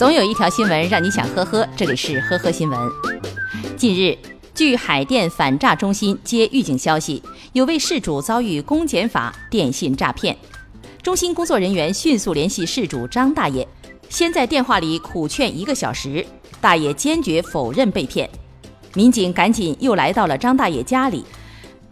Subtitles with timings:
[0.00, 2.78] 总有一条新闻让你想呵呵，这里是呵呵新闻。
[3.76, 4.16] 近日，
[4.54, 7.22] 据海淀反诈中心接预警消息，
[7.52, 10.34] 有位事主遭遇公检法电信诈骗。
[11.02, 13.68] 中心工作人员迅速联系事主张大爷，
[14.08, 16.24] 先在电话里苦劝一个小时，
[16.62, 18.26] 大爷坚决否认被骗。
[18.94, 21.22] 民警赶紧又来到了张大爷家里，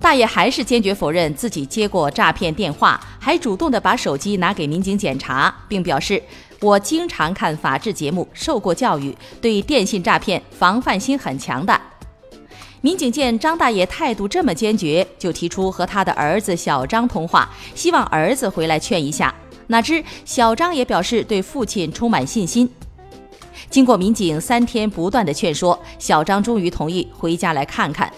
[0.00, 6.22] 大爷还是坚决否认自己接过诈骗电话，还主动的把手机拿给民警检查，并表示
[6.62, 11.78] ：“我经常看法制节目，受过教育，对电信诈骗防范心很强的。”
[12.80, 19.34] 民警见张大爷态度这么坚决，就提出和他的儿子小张通话，希望儿子回来劝一下。
[19.66, 22.70] 哪知小张也表示对父亲充满信心。
[23.68, 28.10] 经过民警三天不断的劝说，小张终于同意回家来看看。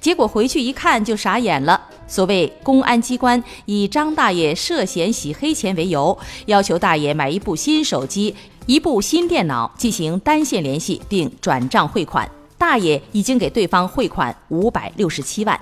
[0.00, 1.80] 结果回去一看就傻眼了。
[2.06, 8.34] 所谓公安机关以张大爷涉嫌洗黑钱为由，要求大爷买一部新手机、
[8.66, 12.28] 一部新电脑进行单线联系并转账汇款。
[12.56, 15.60] 大爷已经给对方汇款五百六十七万。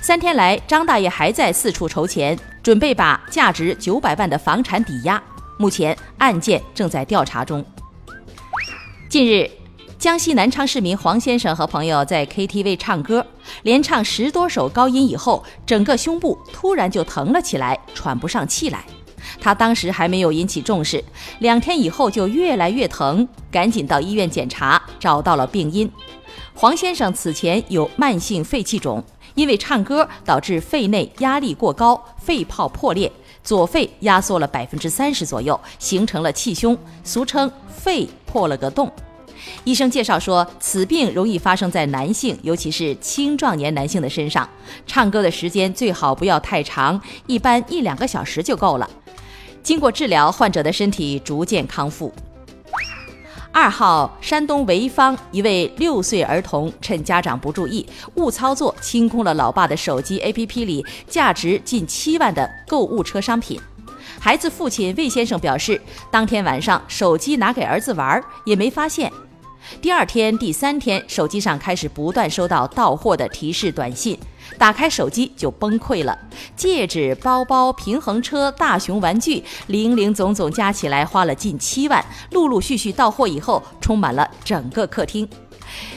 [0.00, 5.20] 三天来，张大爷还在四处筹钱，准备把价值九百万的房产抵押。
[5.58, 7.64] 目前案件正在调查中。
[9.08, 9.50] 近日，
[9.98, 13.26] 江西南昌市民黄先生和朋友在 KTV 唱歌，
[13.62, 18.84] 连唱十多首高音以后，整个胸部突然就疼了起来，喘不上气来。
[19.40, 21.02] 他当时还没有引起重视，
[21.38, 25.90] 两天以后就越来越疼，赶紧到医院检查，找到了病因。
[26.54, 29.02] 黄先生此前有慢性肺气肿，
[29.34, 33.10] 因为唱歌导致肺内压力过高，肺泡破裂，
[33.42, 38.90] 左肺压缩了百分之三十左右，形成了气胸，俗称肺破了个洞。
[39.64, 44.48] 医生介绍说，此病容易发生在男性，尤其是青壮年男性的身上。
[44.86, 48.88] 唱歌的时间最好不要太长，一般一两个小时就够了。
[49.62, 52.12] 经过治疗，患者的身体逐渐康复。
[53.50, 63.60] 二号，山东潍坊一位六岁儿童趁家长不注意，误操作清空了老爸的手机 APP 里价值近七万的购物车商品。
[64.18, 69.10] 孩子父亲魏先生表示，当天晚上手机拿给儿子玩，也没发现。
[69.80, 74.18] 第二天、第三天，手机上开始不断收到到货的提示短信，
[74.58, 76.18] 打开手机就崩溃了。
[76.56, 82.04] 戒指、包包、平衡车、大熊玩具，零零总总加起来花了近七万。
[82.30, 85.28] 陆陆续续到货以后，充满了整个客厅。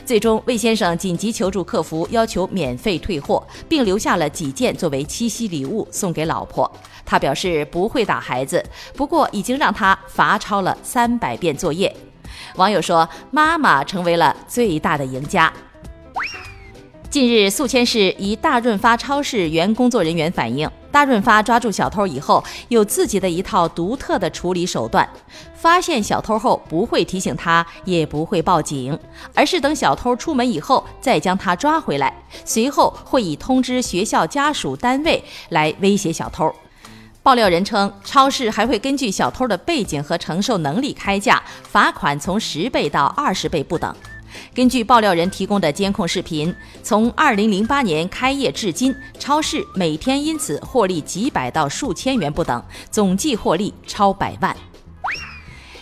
[0.05, 6.71] 最终，魏先生紧急求助客服，要求免费退货，并留下了几件作为七夕礼物送给老婆。
[7.05, 8.63] 他表示不会打孩子，
[8.95, 11.93] 不过已经让他罚抄了三百遍作业。
[12.55, 15.51] 网友说：“妈妈成为了最大的赢家。”
[17.09, 25.07] 近日，宿迁市一大润发超市原工作人员反映，大润发抓住小偷以后，有自己的一套独特的处理手段。
[25.55, 28.97] 发现小偷后，不会提醒他，也不会报警，
[29.33, 32.13] 而是等小偷出门以后再将他抓回来，
[32.43, 36.53] 随后会以通知学校家属单位来威胁小偷。
[37.27, 43.93] 爆料人称，超市还会根据小偷的背景和承受能力开价，罚款从十倍到二十倍不等。
[44.55, 54.55] 根据爆料人提供的监控视频，从二零零八年开业至今，超市每天因此获利几百到数千元不等，总计获利超百万。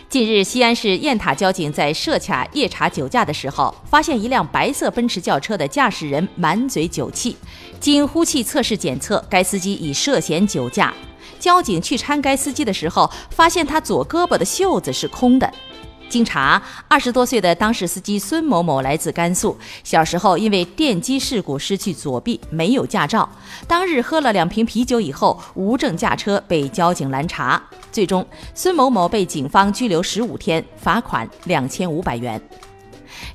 [0.10, 7.38] 近日，西安市雁塔交警在设卡夜查酒驾的时候，发现一辆白色奔驰轿车的驾驶人满嘴酒气，
[7.80, 10.92] 经呼气测试检测，该司机已涉嫌酒驾。
[11.40, 15.52] 交警去搀该司机的时候，发现他左胳膊的袖子是空的。
[16.08, 23.28] 经查，二十多岁的当事司机孙某某来自甘肃，小时候因为电击事故失去左臂，没有驾照。
[23.68, 27.62] 当日喝了两瓶啤酒以后，无证驾车被交警拦查，
[27.92, 32.40] 最终孙某某被警方拘留十五天，罚款两千五百元。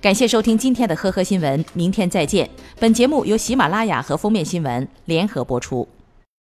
[0.00, 2.48] 感谢收听今天的呵呵新闻，明天再见。
[2.78, 5.86] 本节目由喜马拉雅和封面新闻联合播出。